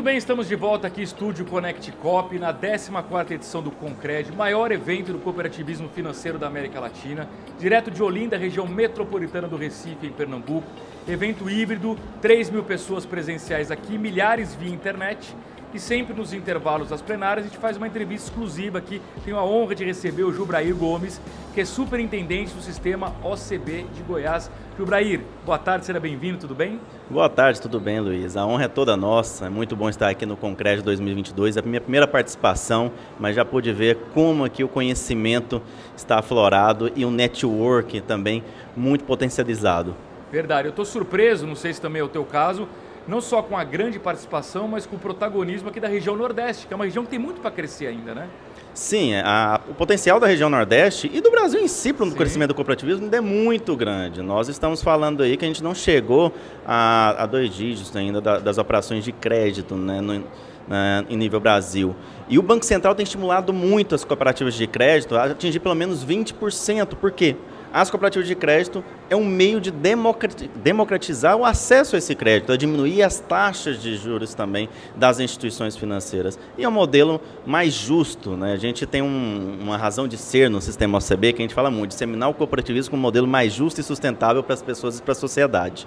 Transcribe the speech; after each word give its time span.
Muito 0.00 0.08
bem, 0.08 0.16
estamos 0.16 0.48
de 0.48 0.56
volta 0.56 0.86
aqui, 0.86 1.02
Estúdio 1.02 1.44
Connect 1.44 1.92
Cop, 1.92 2.38
na 2.38 2.54
14ª 2.54 3.32
edição 3.32 3.62
do 3.62 3.70
Concred, 3.70 4.32
maior 4.32 4.72
evento 4.72 5.12
do 5.12 5.18
cooperativismo 5.18 5.90
financeiro 5.90 6.38
da 6.38 6.46
América 6.46 6.80
Latina, 6.80 7.28
direto 7.58 7.90
de 7.90 8.02
Olinda, 8.02 8.38
região 8.38 8.66
metropolitana 8.66 9.46
do 9.46 9.58
Recife, 9.58 10.06
em 10.06 10.10
Pernambuco. 10.10 10.66
Evento 11.06 11.50
híbrido, 11.50 11.98
3 12.22 12.48
mil 12.48 12.64
pessoas 12.64 13.04
presenciais 13.04 13.70
aqui, 13.70 13.98
milhares 13.98 14.54
via 14.54 14.72
internet. 14.72 15.36
E 15.72 15.78
sempre 15.78 16.12
nos 16.12 16.32
intervalos 16.32 16.88
das 16.88 17.00
plenárias 17.00 17.46
a 17.46 17.48
gente 17.48 17.58
faz 17.60 17.76
uma 17.76 17.86
entrevista 17.86 18.28
exclusiva 18.28 18.78
aqui. 18.78 19.00
Tenho 19.24 19.38
a 19.38 19.44
honra 19.44 19.72
de 19.72 19.84
receber 19.84 20.24
o 20.24 20.32
Jubrair 20.32 20.74
Gomes, 20.74 21.20
que 21.54 21.60
é 21.60 21.64
superintendente 21.64 22.52
do 22.52 22.60
sistema 22.60 23.14
OCB 23.22 23.86
de 23.94 24.02
Goiás. 24.02 24.50
Jubrair, 24.76 25.20
boa 25.46 25.58
tarde, 25.58 25.86
seja 25.86 26.00
bem-vindo, 26.00 26.38
tudo 26.38 26.56
bem? 26.56 26.80
Boa 27.08 27.28
tarde, 27.28 27.60
tudo 27.60 27.78
bem, 27.78 28.00
Luiz? 28.00 28.36
A 28.36 28.44
honra 28.44 28.64
é 28.64 28.68
toda 28.68 28.96
nossa. 28.96 29.46
É 29.46 29.48
muito 29.48 29.76
bom 29.76 29.88
estar 29.88 30.08
aqui 30.08 30.26
no 30.26 30.36
Concreto 30.36 30.82
2022. 30.82 31.56
É 31.56 31.60
a 31.60 31.62
minha 31.62 31.80
primeira 31.80 32.08
participação, 32.08 32.90
mas 33.20 33.36
já 33.36 33.44
pude 33.44 33.72
ver 33.72 33.96
como 34.12 34.44
aqui 34.44 34.64
o 34.64 34.68
conhecimento 34.68 35.62
está 35.96 36.18
aflorado 36.18 36.90
e 36.96 37.04
o 37.04 37.12
network 37.12 38.00
também 38.00 38.42
muito 38.76 39.04
potencializado. 39.04 39.94
Verdade, 40.32 40.68
eu 40.68 40.70
estou 40.70 40.84
surpreso, 40.84 41.44
não 41.44 41.56
sei 41.56 41.72
se 41.72 41.80
também 41.80 42.00
é 42.00 42.04
o 42.04 42.08
teu 42.08 42.24
caso, 42.24 42.68
não 43.06 43.20
só 43.20 43.42
com 43.42 43.56
a 43.56 43.64
grande 43.64 43.98
participação, 43.98 44.68
mas 44.68 44.86
com 44.86 44.96
o 44.96 44.98
protagonismo 44.98 45.68
aqui 45.68 45.80
da 45.80 45.88
região 45.88 46.16
Nordeste, 46.16 46.66
que 46.66 46.72
é 46.72 46.76
uma 46.76 46.84
região 46.84 47.04
que 47.04 47.10
tem 47.10 47.18
muito 47.18 47.40
para 47.40 47.50
crescer 47.50 47.86
ainda, 47.86 48.14
né? 48.14 48.28
Sim, 48.72 49.14
a, 49.16 49.60
o 49.68 49.74
potencial 49.74 50.20
da 50.20 50.26
região 50.26 50.48
Nordeste 50.48 51.10
e 51.12 51.20
do 51.20 51.30
Brasil 51.30 51.60
em 51.60 51.66
si 51.66 51.92
para 51.92 52.06
o 52.06 52.14
crescimento 52.14 52.48
do 52.48 52.54
cooperativismo 52.54 53.04
ainda 53.04 53.16
é 53.16 53.20
muito 53.20 53.74
grande. 53.74 54.22
Nós 54.22 54.48
estamos 54.48 54.80
falando 54.80 55.22
aí 55.22 55.36
que 55.36 55.44
a 55.44 55.48
gente 55.48 55.62
não 55.62 55.74
chegou 55.74 56.32
a, 56.64 57.24
a 57.24 57.26
dois 57.26 57.52
dígitos 57.52 57.94
ainda 57.96 58.20
da, 58.20 58.38
das 58.38 58.58
operações 58.58 59.04
de 59.04 59.10
crédito 59.10 59.74
né, 59.74 60.00
no, 60.00 60.24
na, 60.68 61.04
em 61.10 61.16
nível 61.16 61.40
Brasil. 61.40 61.96
E 62.28 62.38
o 62.38 62.42
Banco 62.42 62.64
Central 62.64 62.94
tem 62.94 63.02
estimulado 63.02 63.52
muito 63.52 63.94
as 63.94 64.04
cooperativas 64.04 64.54
de 64.54 64.68
crédito 64.68 65.16
a 65.16 65.24
atingir 65.24 65.58
pelo 65.58 65.74
menos 65.74 66.04
20%. 66.04 66.94
Por 66.94 67.10
quê? 67.10 67.36
As 67.72 67.90
cooperativas 67.90 68.26
de 68.26 68.34
crédito 68.34 68.82
é 69.08 69.14
um 69.14 69.24
meio 69.24 69.60
de 69.60 69.70
democratizar 69.70 71.36
o 71.36 71.44
acesso 71.44 71.94
a 71.94 71.98
esse 71.98 72.14
crédito, 72.14 72.52
a 72.52 72.56
diminuir 72.56 73.02
as 73.02 73.20
taxas 73.20 73.80
de 73.80 73.96
juros 73.96 74.34
também 74.34 74.68
das 74.96 75.20
instituições 75.20 75.76
financeiras. 75.76 76.38
E 76.58 76.64
é 76.64 76.68
um 76.68 76.72
modelo 76.72 77.20
mais 77.46 77.72
justo. 77.72 78.30
Né? 78.36 78.52
A 78.52 78.56
gente 78.56 78.86
tem 78.86 79.02
um, 79.02 79.58
uma 79.60 79.76
razão 79.76 80.08
de 80.08 80.16
ser 80.16 80.50
no 80.50 80.60
sistema 80.60 80.98
OCB, 80.98 81.32
que 81.32 81.42
a 81.42 81.44
gente 81.44 81.54
fala 81.54 81.70
muito, 81.70 81.90
disseminar 81.90 82.28
o 82.28 82.34
cooperativismo 82.34 82.90
como 82.90 83.00
um 83.00 83.02
modelo 83.02 83.26
mais 83.26 83.52
justo 83.52 83.80
e 83.80 83.84
sustentável 83.84 84.42
para 84.42 84.54
as 84.54 84.62
pessoas 84.62 84.98
e 84.98 85.02
para 85.02 85.12
a 85.12 85.16
sociedade. 85.16 85.86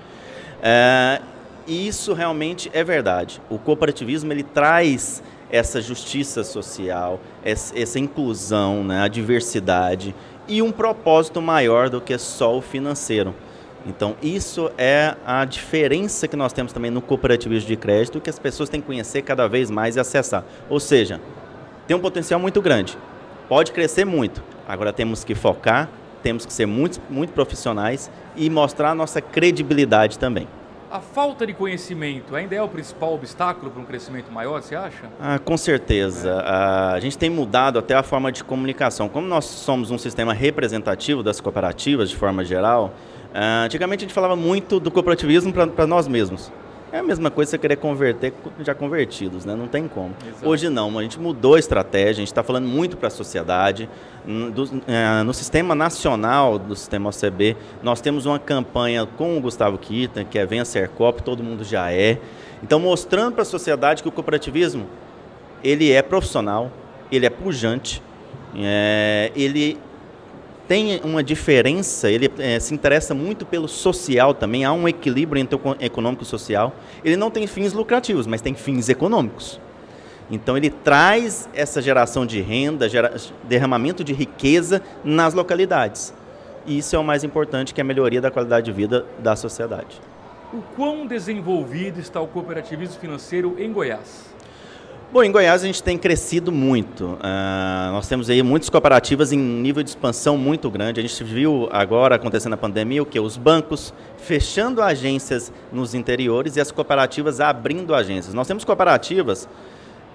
É, 0.62 1.22
e 1.68 1.88
isso 1.88 2.14
realmente 2.14 2.70
é 2.74 2.84
verdade. 2.84 3.42
O 3.50 3.58
cooperativismo 3.58 4.32
ele 4.32 4.44
traz 4.44 5.22
essa 5.54 5.80
justiça 5.80 6.44
social, 6.44 7.20
essa, 7.46 8.00
inclusão, 8.00 8.84
né, 8.84 9.02
a 9.02 9.08
diversidade 9.08 10.16
e 10.48 10.62
um 10.62 10.72
propósito 10.72 11.42
maior 11.42 11.90
do 11.90 12.02
que 12.02 12.18
só 12.18 12.58
o 12.58 12.62
financeiro. 12.62 13.34
Então, 13.86 14.16
isso 14.22 14.72
é 14.78 15.16
a 15.26 15.44
diferença 15.44 16.28
que 16.28 16.38
nós 16.38 16.54
temos 16.54 16.72
também 16.72 16.90
no 16.90 17.02
cooperativismo 17.02 17.68
de 17.68 17.76
crédito, 17.76 18.22
que 18.22 18.30
as 18.30 18.40
pessoas 18.40 18.70
têm 18.70 18.80
que 18.80 18.88
conhecer 18.88 19.22
cada 19.24 19.48
vez 19.48 19.70
mais 19.70 19.96
e 19.96 20.00
acessar. 20.00 20.46
Ou 20.70 20.80
seja, 20.80 21.20
tem 21.86 21.96
um 21.96 22.00
potencial 22.00 22.40
muito 22.40 22.62
grande, 22.62 22.98
pode 23.50 23.72
crescer 23.72 24.06
muito. 24.06 24.42
Agora 24.68 24.94
temos 24.94 25.26
que 25.26 25.36
focar, 25.36 25.90
temos 26.22 26.46
que 26.46 26.54
ser 26.54 26.66
muito, 26.66 27.02
muito 27.10 27.34
profissionais 27.34 28.10
e 28.38 28.50
mostrar 28.50 28.92
a 28.92 28.96
nossa 28.96 29.20
credibilidade 29.20 30.18
também. 30.18 30.48
A 30.94 31.00
falta 31.00 31.48
de 31.48 31.54
conhecimento 31.54 32.36
ainda 32.36 32.54
é 32.54 32.62
o 32.62 32.68
principal 32.70 33.16
obstáculo 33.16 33.72
para 33.72 33.82
um 33.82 33.84
crescimento 33.84 34.32
maior, 34.32 34.62
você 34.62 34.76
acha? 34.76 35.10
Ah, 35.20 35.40
com 35.40 35.58
certeza. 35.58 36.30
É. 36.30 36.96
A 36.96 37.00
gente 37.00 37.18
tem 37.18 37.32
mudado 37.32 37.80
até 37.80 37.96
a 37.96 38.04
forma 38.04 38.32
de 38.32 38.44
comunicação. 38.44 39.10
Como 39.10 39.28
nós 39.28 39.46
somos 39.46 39.90
um 39.90 39.98
sistema 39.98 40.36
representativo 40.36 41.24
das 41.24 41.42
cooperativas, 41.42 42.12
de 42.12 42.16
forma 42.16 42.46
geral, 42.46 42.94
ah, 43.34 43.64
antigamente 43.64 44.04
a 44.04 44.08
gente 44.08 44.14
falava 44.14 44.36
muito 44.36 44.80
do 44.80 44.92
cooperativismo 44.92 45.52
para 45.52 45.88
nós 45.88 46.08
mesmos. 46.08 46.52
É 46.94 47.00
a 47.00 47.04
mesma 47.04 47.32
coisa 47.32 47.50
você 47.50 47.58
querer 47.58 47.78
converter 47.78 48.32
já 48.60 48.76
convertidos, 48.76 49.46
né? 49.46 49.56
Não 49.56 49.68
tem 49.68 49.88
como. 49.88 50.14
Exato. 50.24 50.48
Hoje 50.48 50.70
não, 50.70 51.00
a 51.00 51.02
gente 51.02 51.20
mudou 51.20 51.56
a 51.56 51.60
estratégia, 51.60 52.12
a 52.12 52.14
gente 52.14 52.28
está 52.28 52.44
falando 52.44 52.68
muito 52.68 52.98
para 52.98 53.08
a 53.08 53.10
sociedade. 53.10 53.90
Do, 54.24 54.84
é, 54.88 55.24
no 55.24 55.34
sistema 55.34 55.74
nacional 55.74 56.60
do 56.60 56.76
sistema 56.76 57.10
OCB, 57.10 57.58
nós 57.82 58.00
temos 58.00 58.28
uma 58.28 58.38
campanha 58.38 59.08
com 59.08 59.36
o 59.36 59.42
Gustavo 59.42 59.76
Kita, 59.76 60.24
que 60.24 60.38
é 60.38 60.46
Venha 60.46 60.64
Ser 60.64 60.88
Cop, 60.90 61.24
todo 61.24 61.42
mundo 61.42 61.64
já 61.64 61.92
é. 61.92 62.20
Então, 62.62 62.80
mostrando 62.80 63.34
para 63.34 63.42
a 63.42 63.46
sociedade 63.46 64.04
que 64.04 64.10
o 64.10 64.12
cooperativismo, 64.12 64.86
ele 65.64 65.92
é 65.92 66.04
profissional, 66.04 66.72
ele 67.12 67.26
é 67.26 67.30
pujante, 67.32 68.04
é, 68.56 69.32
ele 69.36 69.80
tem 70.68 71.02
uma 71.04 71.24
diferença, 71.24 72.10
ele 72.10 72.32
é, 72.40 72.60
se 72.60 72.74
interessa 72.74 73.14
muito 73.14 73.46
pelo 73.46 73.68
social 73.68 74.34
também, 74.34 74.64
há 74.64 74.72
um 74.72 74.88
equilíbrio 74.88 75.42
entre 75.42 75.56
o 75.56 75.76
econômico 75.80 76.24
e 76.24 76.26
o 76.26 76.28
social. 76.28 76.74
Ele 77.04 77.18
não 77.18 77.30
tem 77.30 77.46
fins 77.48 77.74
lucrativos, 77.74 78.26
mas 78.28 78.42
tem 78.42 78.54
fins 78.54 78.90
econômicos. 78.90 79.60
Então 80.32 80.56
ele 80.56 80.70
traz 80.70 81.50
essa 81.54 81.82
geração 81.82 82.26
de 82.26 82.42
renda, 82.42 82.88
gera, 82.88 83.16
derramamento 83.44 84.04
de 84.04 84.14
riqueza 84.14 84.82
nas 85.04 85.34
localidades. 85.34 86.14
E 86.66 86.78
isso 86.78 86.96
é 86.96 87.00
o 87.00 87.04
mais 87.04 87.24
importante, 87.24 87.74
que 87.74 87.82
é 87.82 87.84
a 87.84 87.86
melhoria 87.86 88.22
da 88.22 88.32
qualidade 88.32 88.66
de 88.66 88.72
vida 88.72 89.06
da 89.20 89.36
sociedade. 89.36 90.02
O 90.54 90.62
quão 90.76 91.06
desenvolvido 91.06 92.00
está 92.00 92.22
o 92.22 92.28
cooperativismo 92.28 93.00
financeiro 93.00 93.56
em 93.60 93.72
Goiás? 93.72 94.33
Bom, 95.14 95.24
em 95.24 95.32
Goiás 95.32 95.62
a 95.62 95.68
gente 95.68 95.84
tem 95.84 95.96
crescido 95.96 96.52
muito. 96.52 97.06
Uh, 97.06 97.92
nós 97.92 98.08
temos 98.08 98.32
aí 98.32 98.42
muitas 98.42 98.68
cooperativas 98.68 99.32
em 99.32 99.38
nível 99.38 99.84
de 99.84 99.92
expansão 99.92 100.36
muito 100.36 100.72
grande. 100.72 101.00
A 101.00 101.04
gente 101.04 101.24
viu 101.24 101.70
agora 101.72 102.16
acontecendo 102.16 102.54
a 102.54 102.58
pandemia 102.58 103.04
o 103.04 103.06
que 103.06 103.20
os 103.20 103.38
bancos 103.38 103.94
fechando 104.18 104.82
agências 104.82 105.54
nos 105.72 105.94
interiores 105.94 106.56
e 106.56 106.62
as 106.62 106.72
cooperativas 106.72 107.40
abrindo 107.40 107.94
agências. 107.94 108.34
Nós 108.34 108.48
temos 108.48 108.66
cooperativas 108.66 109.48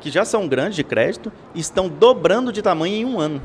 que 0.00 0.10
já 0.10 0.25
são 0.25 0.48
grandes 0.48 0.75
de 0.75 0.82
crédito 0.82 1.31
e 1.54 1.60
estão 1.60 1.88
dobrando 1.88 2.50
de 2.50 2.60
tamanho 2.60 2.97
em 2.97 3.04
um 3.04 3.20
ano. 3.20 3.41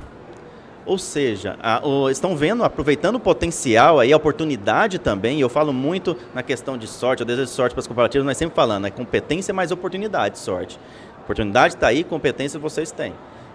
Ou 0.86 0.98
seja, 0.98 1.56
a, 1.62 1.86
o, 1.88 2.10
estão 2.10 2.36
vendo, 2.36 2.64
aproveitando 2.64 3.16
o 3.16 3.20
potencial, 3.20 4.00
aí, 4.00 4.12
a 4.12 4.18
oportunidade 4.18 5.00
também. 5.00 5.40
Eu 5.40 5.48
falo 5.48 5.72
muito 5.72 6.18
na 6.34 6.44
questão 6.44 6.78
de 6.78 6.88
sorte, 6.88 7.22
eu 7.22 7.26
desejo 7.26 7.48
sorte 7.48 7.74
para 7.74 7.80
as 7.80 7.88
cooperativas, 7.88 8.26
mas 8.26 8.38
sempre 8.38 8.56
falando, 8.56 8.88
é 8.88 8.92
competência 8.92 9.54
mais 9.54 9.72
oportunidade, 9.72 10.38
sorte. 10.40 10.78
Oportunidade 11.24 11.76
está 11.76 11.88
aí, 11.88 12.04
competência 12.04 12.60
vocês 12.60 12.92
têm. 12.92 13.14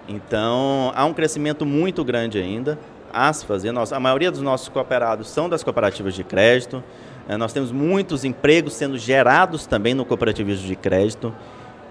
Então, 0.09 0.91
há 0.95 1.05
um 1.05 1.13
crescimento 1.13 1.67
muito 1.67 2.03
grande 2.03 2.39
ainda. 2.39 2.79
Aspas, 3.13 3.63
a, 3.65 3.97
a 3.97 4.01
maioria 4.01 4.31
dos 4.31 4.41
nossos 4.41 4.69
cooperados 4.69 5.29
são 5.29 5.49
das 5.49 5.63
cooperativas 5.63 6.15
de 6.15 6.25
crédito. 6.25 6.83
É, 7.29 7.37
nós 7.37 7.53
temos 7.53 7.71
muitos 7.71 8.25
empregos 8.25 8.73
sendo 8.73 8.97
gerados 8.97 9.67
também 9.67 9.93
no 9.93 10.05
cooperativismo 10.05 10.67
de 10.67 10.77
crédito. 10.77 11.35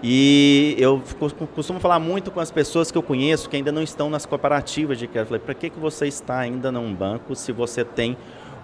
E 0.02 0.76
eu 0.80 1.02
costumo 1.56 1.80
falar 1.80 2.00
muito 2.00 2.30
com 2.32 2.40
as 2.40 2.52
pessoas 2.52 2.92
que 2.92 2.98
eu 2.98 3.04
conheço 3.04 3.50
que 3.50 3.56
ainda 3.56 3.72
não 3.72 3.82
estão 3.82 4.10
nas 4.10 4.26
cooperativas 4.26 4.98
de 4.98 5.08
crédito. 5.08 5.30
Falei, 5.30 5.42
para 5.44 5.54
que, 5.54 5.70
que 5.70 5.80
você 5.80 6.08
está 6.08 6.40
ainda 6.40 6.72
num 6.72 6.94
banco 6.94 7.36
se 7.36 7.52
você 7.52 7.84
tem 7.84 8.18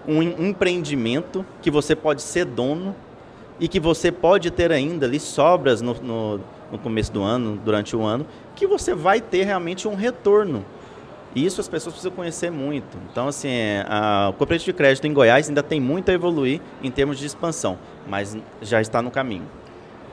um 0.06 0.22
empreendimento 0.22 1.44
que 1.62 1.70
você 1.70 1.96
pode 1.96 2.22
ser 2.22 2.44
dono 2.44 2.94
e 3.58 3.68
que 3.68 3.80
você 3.80 4.12
pode 4.12 4.50
ter 4.50 4.70
ainda 4.72 5.06
ali 5.06 5.18
sobras 5.18 5.80
no, 5.80 5.94
no 5.94 6.40
no 6.70 6.78
começo 6.78 7.12
do 7.12 7.22
ano, 7.22 7.56
durante 7.64 7.96
o 7.96 8.02
ano, 8.02 8.26
que 8.54 8.66
você 8.66 8.94
vai 8.94 9.20
ter 9.20 9.44
realmente 9.44 9.86
um 9.88 9.94
retorno. 9.94 10.64
E 11.34 11.44
isso 11.44 11.60
as 11.60 11.66
pessoas 11.68 11.94
precisam 11.94 12.12
conhecer 12.12 12.50
muito. 12.50 12.96
Então, 13.10 13.26
assim, 13.26 13.48
a, 13.86 14.28
o 14.30 14.34
cooperativo 14.34 14.72
de 14.72 14.76
crédito 14.76 15.06
em 15.06 15.12
Goiás 15.12 15.48
ainda 15.48 15.62
tem 15.62 15.80
muito 15.80 16.10
a 16.10 16.14
evoluir 16.14 16.60
em 16.82 16.90
termos 16.90 17.18
de 17.18 17.26
expansão, 17.26 17.76
mas 18.06 18.36
já 18.62 18.80
está 18.80 19.02
no 19.02 19.10
caminho. 19.10 19.46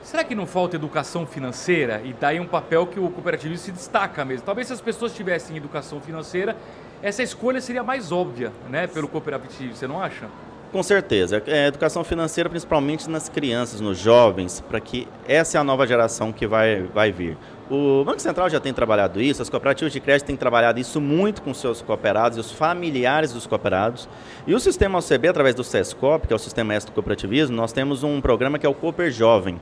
Será 0.01 0.23
que 0.23 0.33
não 0.33 0.47
falta 0.47 0.75
educação 0.75 1.27
financeira? 1.27 2.01
E 2.03 2.11
daí 2.13 2.39
um 2.39 2.47
papel 2.47 2.87
que 2.87 2.99
o 2.99 3.07
cooperativismo 3.11 3.63
se 3.63 3.71
destaca 3.71 4.25
mesmo. 4.25 4.43
Talvez 4.43 4.65
se 4.67 4.73
as 4.73 4.81
pessoas 4.81 5.13
tivessem 5.13 5.55
educação 5.55 6.01
financeira, 6.01 6.57
essa 7.03 7.21
escolha 7.21 7.61
seria 7.61 7.83
mais 7.83 8.11
óbvia, 8.11 8.51
né, 8.67 8.87
pelo 8.87 9.07
cooperativo, 9.07 9.75
você 9.75 9.87
não 9.87 10.01
acha? 10.01 10.27
Com 10.71 10.81
certeza. 10.81 11.43
É, 11.47 11.67
educação 11.67 12.01
financeira, 12.01 12.49
principalmente 12.49 13.09
nas 13.09 13.27
crianças, 13.27 13.81
nos 13.81 13.97
jovens, 13.97 14.61
para 14.61 14.79
que 14.79 15.05
essa 15.27 15.57
é 15.57 15.61
a 15.61 15.63
nova 15.65 15.85
geração 15.85 16.31
que 16.31 16.47
vai, 16.47 16.83
vai 16.93 17.11
vir. 17.11 17.37
O 17.69 18.03
Banco 18.05 18.21
Central 18.21 18.49
já 18.49 18.59
tem 18.59 18.73
trabalhado 18.73 19.21
isso, 19.21 19.41
as 19.41 19.49
cooperativas 19.49 19.91
de 19.91 19.99
crédito 19.99 20.27
têm 20.27 20.35
trabalhado 20.37 20.79
isso 20.79 21.01
muito 21.01 21.41
com 21.41 21.53
seus 21.53 21.81
cooperados 21.81 22.37
e 22.37 22.41
os 22.41 22.51
familiares 22.51 23.33
dos 23.33 23.45
cooperados. 23.45 24.07
E 24.47 24.53
o 24.53 24.59
sistema 24.61 24.99
OCB, 24.99 25.27
através 25.27 25.55
do 25.55 25.63
SESCOP, 25.63 26.27
que 26.27 26.33
é 26.33 26.35
o 26.35 26.39
Sistema 26.39 26.73
Extra 26.73 26.91
do 26.91 26.95
Cooperativismo, 26.95 27.55
nós 27.55 27.73
temos 27.73 28.03
um 28.03 28.21
programa 28.21 28.57
que 28.57 28.65
é 28.65 28.69
o 28.69 28.73
Cooper 28.73 29.11
Jovem. 29.11 29.59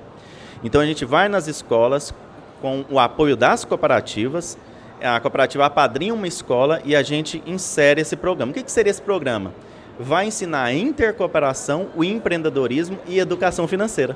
Então 0.64 0.80
a 0.80 0.86
gente 0.86 1.06
vai 1.06 1.28
nas 1.28 1.48
escolas 1.48 2.14
com 2.62 2.86
o 2.90 3.00
apoio 3.00 3.36
das 3.36 3.66
cooperativas, 3.66 4.58
a 5.02 5.20
cooperativa 5.20 5.66
apadrinha 5.66 6.14
uma 6.14 6.28
escola 6.28 6.82
e 6.84 6.96
a 6.96 7.02
gente 7.02 7.42
insere 7.48 8.02
esse 8.02 8.16
programa. 8.16 8.52
O 8.52 8.54
que, 8.54 8.62
que 8.62 8.72
seria 8.72 8.92
esse 8.92 9.02
programa? 9.02 9.54
Vai 10.00 10.28
ensinar 10.28 10.64
a 10.64 10.74
intercooperação, 10.74 11.90
o 11.94 12.04
empreendedorismo 12.06 12.98
e 13.06 13.20
educação 13.20 13.68
financeira. 13.68 14.16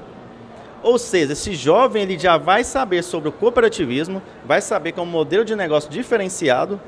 Ou 0.82 0.98
seja, 0.98 1.34
esse 1.34 1.54
jovem 1.54 2.04
ele 2.04 2.18
já 2.18 2.38
vai 2.38 2.64
saber 2.64 3.04
sobre 3.04 3.28
o 3.28 3.32
cooperativismo, 3.32 4.22
vai 4.46 4.62
saber 4.62 4.94
que 4.94 5.00
é 5.00 5.04
um 5.04 5.06
modelo 5.06 5.44
de 5.44 5.56
negócio 5.56 5.90
diferenciado 5.90 6.80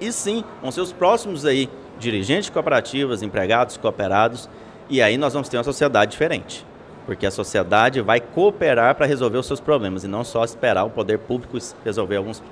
e 0.00 0.10
sim, 0.10 0.42
vão 0.60 0.72
ser 0.72 0.80
os 0.80 0.92
próximos 0.92 1.44
aí 1.46 1.68
dirigentes 1.98 2.46
de 2.46 2.52
cooperativas, 2.52 3.22
empregados, 3.22 3.76
cooperados, 3.76 4.48
e 4.88 5.00
aí 5.00 5.16
nós 5.16 5.32
vamos 5.32 5.48
ter 5.48 5.56
uma 5.56 5.64
sociedade 5.64 6.10
diferente. 6.10 6.66
Porque 7.06 7.26
a 7.26 7.30
sociedade 7.30 8.00
vai 8.00 8.20
cooperar 8.20 8.94
para 8.94 9.06
resolver 9.06 9.38
os 9.38 9.46
seus 9.46 9.60
problemas 9.60 10.04
e 10.04 10.08
não 10.08 10.24
só 10.24 10.42
esperar 10.42 10.84
o 10.84 10.90
poder 10.90 11.18
público 11.18 11.58
resolver 11.84 12.16
alguns 12.16 12.42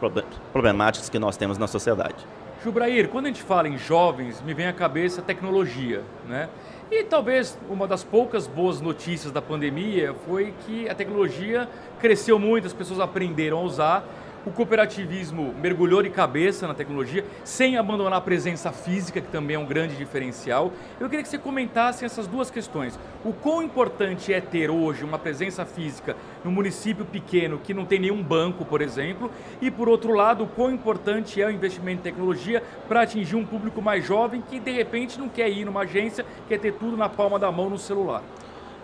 problemáticas 0.53 1.09
que 1.09 1.19
nós 1.19 1.37
temos 1.37 1.57
na 1.59 1.67
sociedade. 1.67 2.27
Jubrair, 2.63 3.09
quando 3.09 3.27
a 3.27 3.29
gente 3.29 3.43
fala 3.43 3.69
em 3.69 3.77
jovens, 3.77 4.41
me 4.41 4.55
vem 4.55 4.69
à 4.69 4.73
cabeça 4.73 5.21
tecnologia, 5.21 6.05
né? 6.29 6.49
E 6.93 7.03
talvez 7.03 7.59
uma 7.69 7.89
das 7.89 8.05
poucas 8.05 8.47
boas 8.47 8.81
notícias 8.81 9.33
da 9.33 9.43
pandemia 9.43 10.15
foi 10.25 10.55
que 10.65 10.89
a 10.89 10.95
tecnologia 10.95 11.69
cresceu 11.99 12.39
muito, 12.39 12.69
as 12.69 12.73
pessoas 12.73 13.01
aprenderam 13.01 13.59
a 13.59 13.63
usar 13.63 14.05
o 14.45 14.51
cooperativismo 14.51 15.55
mergulhou 15.61 16.03
de 16.03 16.11
cabeça 16.11 16.67
na 16.67 16.75
tecnologia, 16.75 17.25
sem 17.45 17.77
abandonar 17.77 18.19
a 18.19 18.21
presença 18.21 18.73
física, 18.73 19.21
que 19.21 19.29
também 19.29 19.57
é 19.57 19.59
um 19.59 19.67
grande 19.67 19.97
diferencial. 19.97 20.73
Eu 20.99 21.09
queria 21.09 21.23
que 21.23 21.29
você 21.29 21.39
comentasse 21.39 22.05
essas 22.05 22.27
duas 22.27 22.51
questões. 22.51 22.99
O 23.25 23.33
quão 23.33 23.63
importante 23.63 24.33
é 24.33 24.41
ter 24.41 24.71
hoje 24.71 25.05
uma 25.05 25.19
presença 25.19 25.65
física 25.65 26.17
no 26.45 26.51
município 26.51 27.05
pequeno 27.05 27.59
que 27.59 27.73
não 27.73 27.85
tem 27.85 28.01
nenhum 28.01 28.23
banco, 28.23 28.65
por 28.65 28.83
exemplo, 28.83 29.31
e 29.61 29.71
por 29.71 29.89
outro 29.89 30.13
lado, 30.13 30.45
o 30.45 30.49
quão 30.49 30.73
importante 30.73 31.41
é 31.41 31.47
o 31.47 31.51
investimento 31.51 32.01
em 32.01 32.03
tecnologia 32.03 32.63
para 32.89 33.03
atingir 33.03 33.37
um 33.37 33.47
público 33.47 33.81
mais 33.81 34.05
jovem 34.05 34.43
que 34.43 34.59
de 34.59 34.73
repente 34.73 35.19
não 35.19 35.29
quer 35.29 35.49
ir 35.49 35.65
numa 35.65 35.83
agência, 35.83 36.27
quer 36.49 36.59
ter 36.59 36.73
tudo 36.73 36.97
na 36.97 37.09
palma 37.09 37.39
da 37.39 37.51
mão 37.53 37.71
no 37.71 37.79
celular. 37.79 38.23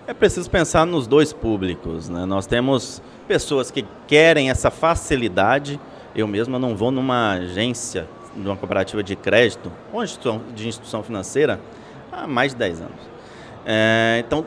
É 0.09 0.15
preciso 0.15 0.51
pensar 0.51 0.87
nos 0.87 1.07
dois 1.07 1.35
públicos. 1.35 2.09
Né? 2.09 2.25
Nós 2.25 2.47
temos 2.47 3.03
pessoas 3.27 3.71
que 3.71 3.85
querem 4.07 4.49
essa 4.49 4.71
facilidade. 4.71 5.79
Eu 6.17 6.27
mesmo 6.27 6.59
não 6.59 6.75
vou 6.75 6.91
numa 6.91 7.33
agência, 7.33 8.09
numa 8.35 8.57
cooperativa 8.57 9.03
de 9.03 9.15
crédito 9.15 9.71
ou 9.93 10.03
de 10.55 10.67
instituição 10.67 11.03
financeira 11.03 11.61
há 12.11 12.27
mais 12.27 12.53
de 12.53 12.59
10 12.59 12.81
anos. 12.81 13.01
É, 13.67 14.25
então, 14.27 14.47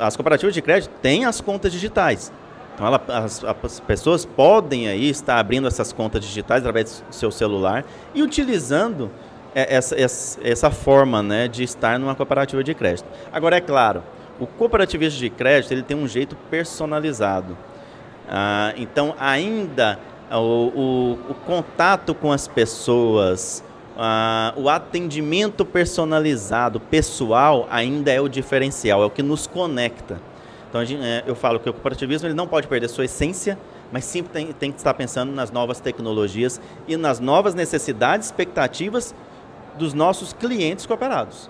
as 0.00 0.16
cooperativas 0.16 0.52
de 0.52 0.60
crédito 0.60 0.90
têm 1.00 1.24
as 1.24 1.40
contas 1.40 1.70
digitais. 1.70 2.32
Então, 2.74 2.88
ela, 2.88 3.00
as, 3.06 3.44
as, 3.44 3.78
pessoas 3.78 4.24
podem 4.24 4.88
aí 4.88 5.08
estar 5.08 5.38
abrindo 5.38 5.68
essas 5.68 5.92
contas 5.92 6.24
digitais 6.24 6.62
através 6.62 7.04
do 7.08 7.14
seu 7.14 7.30
celular 7.30 7.84
e 8.12 8.24
utilizando 8.24 9.08
é, 9.54 9.72
essa, 9.72 9.94
essa, 9.94 10.40
essa 10.42 10.70
forma 10.72 11.22
né, 11.22 11.46
de 11.46 11.62
estar 11.62 11.96
numa 11.96 12.16
cooperativa 12.16 12.64
de 12.64 12.74
crédito. 12.74 13.06
Agora, 13.32 13.56
é 13.56 13.60
claro, 13.60 14.02
o 14.38 14.46
cooperativismo 14.46 15.18
de 15.18 15.30
crédito 15.30 15.72
ele 15.72 15.82
tem 15.82 15.96
um 15.96 16.06
jeito 16.06 16.36
personalizado. 16.50 17.56
Ah, 18.28 18.72
então, 18.76 19.14
ainda 19.18 19.98
o, 20.30 20.36
o, 20.36 21.12
o, 21.30 21.34
contato 21.46 22.14
com 22.14 22.32
as 22.32 22.48
pessoas, 22.48 23.62
ah, 23.96 24.52
o 24.56 24.68
atendimento 24.68 25.64
personalizado, 25.64 26.80
pessoal, 26.80 27.66
ainda 27.70 28.10
é 28.10 28.20
o 28.20 28.28
diferencial, 28.28 29.02
é 29.02 29.06
o 29.06 29.10
que 29.10 29.22
nos 29.22 29.46
conecta. 29.46 30.20
Então, 30.68 30.84
gente, 30.84 31.02
é, 31.04 31.22
eu 31.26 31.36
falo 31.36 31.60
que 31.60 31.70
o 31.70 31.72
cooperativismo 31.72 32.26
ele 32.26 32.34
não 32.34 32.48
pode 32.48 32.66
perder 32.66 32.88
sua 32.88 33.04
essência, 33.04 33.56
mas 33.92 34.04
sempre 34.04 34.32
tem, 34.32 34.52
tem 34.52 34.72
que 34.72 34.78
estar 34.78 34.92
pensando 34.94 35.32
nas 35.32 35.52
novas 35.52 35.78
tecnologias 35.78 36.60
e 36.88 36.96
nas 36.96 37.20
novas 37.20 37.54
necessidades, 37.54 38.26
expectativas 38.26 39.14
dos 39.78 39.94
nossos 39.94 40.32
clientes 40.32 40.84
cooperados. 40.84 41.48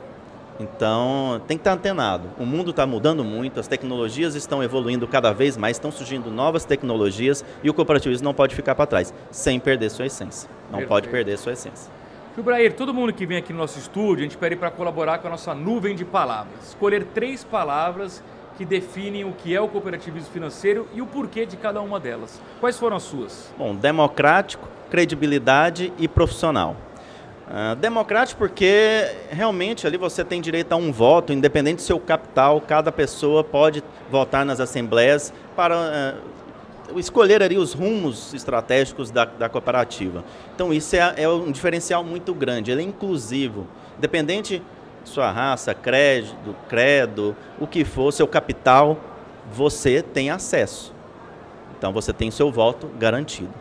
Então, 0.59 1.41
tem 1.47 1.57
que 1.57 1.61
estar 1.61 1.73
antenado. 1.73 2.31
O 2.39 2.47
mundo 2.47 2.71
está 2.71 2.87
mudando 2.87 3.23
muito, 3.23 3.61
as 3.61 3.69
tecnologias 3.69 4.35
estão 4.35 4.63
evoluindo 4.63 5.07
cada 5.07 5.33
vez 5.33 5.57
mais, 5.57 5.77
estão 5.77 5.93
surgindo 5.93 6.31
novas 6.31 6.65
tecnologias 6.65 7.45
e 7.63 7.69
o 7.69 7.75
cooperativismo 7.75 8.25
não 8.25 8.35
pode 8.35 8.55
ficar 8.55 8.75
para 8.75 8.87
trás, 8.87 9.13
sem 9.31 9.61
perder 9.61 9.91
sua 9.91 10.07
essência. 10.07 10.49
Não 10.65 10.79
Perfeito. 10.79 10.89
pode 10.89 11.09
perder 11.09 11.37
sua 11.37 11.53
essência. 11.53 11.93
Jubrair, 12.35 12.75
todo 12.75 12.93
mundo 12.93 13.13
que 13.13 13.25
vem 13.25 13.39
aqui 13.39 13.53
no 13.53 13.59
nosso 13.59 13.79
estúdio, 13.79 14.21
a 14.21 14.23
gente 14.25 14.37
pede 14.37 14.57
para 14.57 14.71
colaborar 14.71 15.19
com 15.19 15.27
a 15.27 15.31
nossa 15.31 15.55
nuvem 15.55 15.95
de 15.95 16.05
palavras. 16.05 16.69
Escolher 16.69 17.05
três 17.15 17.43
palavras 17.43 18.23
que 18.59 18.65
definem 18.65 19.25
o 19.25 19.33
que 19.33 19.55
é 19.55 19.61
o 19.61 19.69
cooperativismo 19.69 20.31
financeiro 20.33 20.89
e 20.95 21.03
o 21.03 21.07
porquê 21.07 21.47
de 21.47 21.57
cada 21.57 21.81
uma 21.81 22.01
delas. 22.01 22.41
Quais 22.61 22.79
foram 22.79 22.97
as 22.97 23.03
suas? 23.03 23.53
Bom, 23.57 23.75
democrático, 23.75 24.69
credibilidade 24.91 25.93
e 25.99 26.09
profissional. 26.09 26.77
Uh, 27.47 27.77
democrático 27.77 28.39
porque 28.39 29.09
realmente 29.31 29.87
ali 29.87 29.97
você 29.97 30.25
tem 30.25 30.41
direito 30.41 30.73
a 30.73 30.77
um 30.77 30.91
voto, 30.91 31.33
independente 31.33 31.77
do 31.77 31.83
seu 31.83 32.01
capital, 32.01 32.61
cada 32.61 32.91
pessoa 32.91 33.45
pode 33.45 33.85
votar 34.11 34.45
nas 34.45 34.59
assembleias 34.59 35.33
para 35.55 35.77
uh, 35.79 36.99
escolher 36.99 37.45
ali 37.45 37.57
os 37.57 37.73
rumos 37.73 38.35
estratégicos 38.35 39.13
da, 39.13 39.25
da 39.25 39.49
cooperativa. 39.49 40.25
Então 40.57 40.73
isso 40.73 40.97
é, 40.97 41.15
é, 41.19 41.29
um 41.29 41.53
diferencial 41.53 42.03
muito 42.03 42.35
grande, 42.35 42.73
ele 42.73 42.83
é 42.83 42.85
inclusivo, 42.85 43.69
independente 43.97 44.61
de 45.05 45.09
sua 45.09 45.31
raça, 45.31 45.73
crédito, 45.73 46.53
credo, 46.69 47.37
o 47.61 47.67
que 47.67 47.85
for, 47.85 48.13
seu 48.13 48.27
capital, 48.27 48.99
você 49.53 50.03
tem 50.03 50.31
acesso. 50.31 50.93
Então 51.79 51.93
você 51.93 52.13
tem 52.13 52.29
seu 52.29 52.51
voto 52.51 52.89
garantido. 52.99 53.55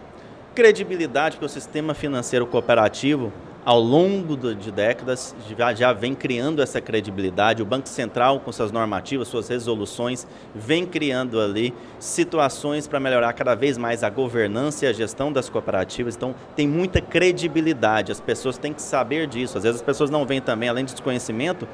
Credibilidade, 0.55 1.35
porque 1.35 1.45
o 1.45 1.49
sistema 1.49 1.93
financeiro 1.93 2.47
cooperativo 2.47 3.31
ao 3.65 3.79
longo 3.79 4.37
de 4.53 4.71
décadas, 4.71 5.35
já, 5.57 5.73
já 5.73 5.91
vem 5.91 6.13
criando 6.13 6.61
essa 6.61 6.79
credibilidade. 6.79 7.63
O 7.63 7.65
Banco 7.65 7.89
Central, 7.89 8.39
com 8.39 8.51
suas 8.51 8.71
normativas, 8.71 9.27
suas 9.27 9.47
resoluções, 9.49 10.27
vem 10.53 10.85
criando 10.85 11.41
ali 11.41 11.73
situações 11.97 12.87
para 12.87 12.99
melhorar 12.99 13.33
cada 13.33 13.55
vez 13.55 13.75
mais 13.75 14.03
a 14.03 14.09
governança 14.09 14.85
e 14.85 14.87
a 14.87 14.93
gestão 14.93 15.33
das 15.33 15.49
cooperativas. 15.49 16.15
Então, 16.15 16.35
tem 16.55 16.67
muita 16.67 17.01
credibilidade. 17.01 18.11
As 18.11 18.21
pessoas 18.21 18.55
têm 18.59 18.71
que 18.71 18.83
saber 18.83 19.25
disso. 19.25 19.57
Às 19.57 19.63
vezes, 19.63 19.81
as 19.81 19.85
pessoas 19.85 20.11
não 20.11 20.27
veem 20.27 20.41
também, 20.41 20.69
além 20.69 20.85
de 20.85 20.91
desconhecimento, 20.91 21.67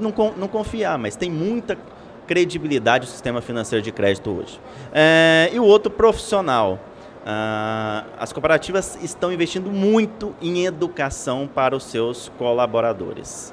não, 0.00 0.14
não 0.36 0.46
confiar, 0.46 0.96
mas 0.96 1.16
tem 1.16 1.28
muita 1.28 1.76
credibilidade 2.28 3.08
o 3.08 3.10
sistema 3.10 3.40
financeiro 3.40 3.82
de 3.82 3.90
crédito 3.90 4.30
hoje. 4.30 4.60
É, 4.92 5.50
e 5.52 5.58
o 5.58 5.64
outro 5.64 5.90
profissional 5.90 6.78
Uh, 7.20 8.08
as 8.18 8.32
cooperativas 8.32 8.98
estão 9.02 9.32
investindo 9.32 9.70
muito 9.70 10.34
em 10.40 10.64
educação 10.64 11.48
para 11.52 11.76
os 11.76 11.84
seus 11.84 12.30
colaboradores. 12.38 13.52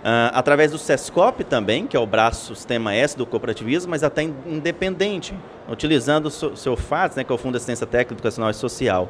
Uh, 0.00 0.34
através 0.34 0.72
do 0.72 0.78
SESCOP 0.78 1.44
também, 1.44 1.86
que 1.86 1.96
é 1.96 2.00
o 2.00 2.06
braço 2.06 2.54
sistema 2.54 2.92
S 2.94 3.16
do 3.16 3.24
cooperativismo, 3.24 3.90
mas 3.90 4.02
até 4.02 4.22
independente, 4.22 5.32
utilizando 5.68 6.26
o 6.26 6.30
seu, 6.30 6.56
seu 6.56 6.76
FATS, 6.76 7.16
né, 7.16 7.24
que 7.24 7.32
é 7.32 7.34
o 7.34 7.38
Fundo 7.38 7.52
de 7.52 7.56
Assistência 7.58 7.86
Técnica 7.86 8.14
Educacional 8.14 8.50
e 8.50 8.54
Social. 8.54 9.08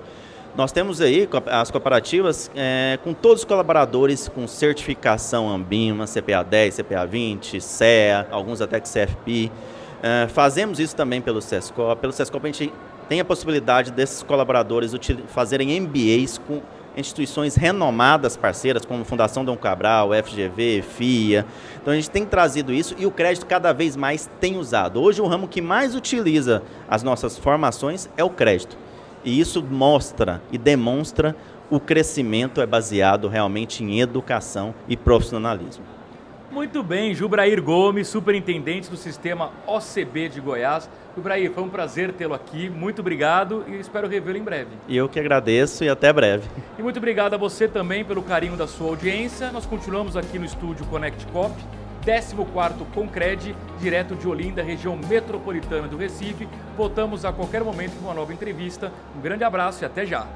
Nós 0.57 0.71
temos 0.71 1.01
aí 1.01 1.29
as 1.47 1.69
cooperativas 1.73 2.49
é, 2.55 2.97
com 3.03 3.13
todos 3.13 3.41
os 3.41 3.45
colaboradores 3.45 4.29
com 4.29 4.47
certificação 4.47 5.49
Ambima, 5.51 6.05
CPA 6.07 6.45
10, 6.45 6.77
CPA 6.77 7.05
20, 7.05 7.61
CEA, 7.61 8.29
alguns 8.31 8.61
até 8.61 8.79
que 8.79 8.89
CFP. 8.89 9.51
É, 10.01 10.29
fazemos 10.29 10.79
isso 10.79 10.95
também 10.95 11.21
pelo 11.21 11.43
SESCOP. 11.43 12.01
Pelo 12.01 12.13
SESCOP 12.13 12.45
a 12.45 12.53
gente 12.53 12.73
tem 13.09 13.21
a 13.21 13.25
possibilidade 13.25 13.91
desses 13.91 14.23
colaboradores 14.23 14.95
fazerem 15.29 15.81
MBAs 15.81 16.39
com 16.39 16.63
instituições 16.97 17.57
renomadas 17.57 18.37
parceiras, 18.37 18.85
como 18.85 19.05
Fundação 19.05 19.45
Dom 19.45 19.57
Cabral, 19.57 20.11
FGV, 20.13 20.83
FIA. 20.83 21.45
Então 21.81 21.93
a 21.93 21.97
gente 21.97 22.11
tem 22.11 22.25
trazido 22.25 22.73
isso 22.73 22.95
e 22.99 23.05
o 23.07 23.11
crédito 23.11 23.47
cada 23.47 23.73
vez 23.73 23.97
mais 23.97 24.31
tem 24.41 24.57
usado. 24.57 25.01
Hoje 25.01 25.21
o 25.21 25.27
ramo 25.27 25.49
que 25.49 25.61
mais 25.61 25.95
utiliza 25.95 26.63
as 26.89 27.03
nossas 27.03 27.37
formações 27.37 28.09
é 28.17 28.23
o 28.23 28.31
crédito. 28.31 28.79
E 29.25 29.41
isso 29.41 29.63
mostra 29.63 30.41
e 30.53 30.59
demonstra 30.59 31.35
o 31.71 31.81
crescimento 31.81 32.61
é 32.61 32.67
baseado 32.67 33.27
realmente 33.27 33.83
em 33.83 34.01
educação 34.01 34.75
e 34.87 34.97
profissionalismo. 34.97 35.85
Muito 36.51 36.83
bem, 36.83 37.15
Jubrair 37.15 37.61
Gomes, 37.63 38.07
superintendente 38.09 38.89
do 38.89 38.97
sistema 38.97 39.51
OCB 39.67 40.29
de 40.29 40.41
Goiás. 40.41 40.89
Ibrahim, 41.17 41.49
foi 41.51 41.63
um 41.63 41.69
prazer 41.69 42.13
tê-lo 42.13 42.35
aqui. 42.35 42.69
Muito 42.69 43.01
obrigado 43.01 43.65
e 43.67 43.75
espero 43.79 44.09
revê-lo 44.09 44.39
em 44.39 44.43
breve. 44.43 44.71
E 44.87 44.97
eu 44.97 45.09
que 45.09 45.19
agradeço 45.19 45.85
e 45.85 45.89
até 45.89 46.13
breve. 46.13 46.49
E 46.79 46.83
muito 46.83 46.97
obrigado 46.97 47.35
a 47.35 47.37
você 47.37 47.67
também 47.67 48.05
pelo 48.05 48.23
carinho 48.23 48.57
da 48.57 48.67
sua 48.67 48.89
audiência. 48.89 49.51
Nós 49.51 49.67
continuamos 49.67 50.17
aqui 50.17 50.39
no 50.39 50.45
estúdio 50.45 50.87
Connect 50.87 51.27
Cop, 51.27 51.55
14º 52.05 52.85
Concred, 52.95 53.57
direto 53.81 54.15
de 54.15 54.29
Olinda, 54.29 54.63
região 54.63 54.97
metropolitana 54.97 55.89
do 55.89 55.97
Recife. 55.97 56.49
Voltamos 56.77 57.25
a 57.25 57.33
qualquer 57.33 57.65
momento 57.65 57.99
com 57.99 58.07
uma 58.07 58.15
nova 58.15 58.33
entrevista. 58.33 58.93
Um 59.17 59.21
grande 59.21 59.45
abraço 59.45 59.83
e 59.83 59.87
até 59.87 60.05
já. 60.05 60.27